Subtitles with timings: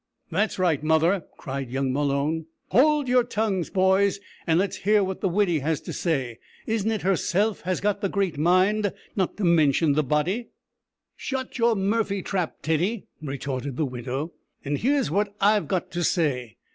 [0.31, 5.29] "That's right, mother," cried young Malone, "howld yer tongues, boys, and let's hear what the
[5.29, 6.39] widdy has to say.
[6.65, 10.47] Isn't it herself has got the great mind not to mintion the body?"
[11.15, 14.33] "Shut your murphy trap, Teddy," retorted the widow,
[14.65, 16.57] "an' here's what I've got to say.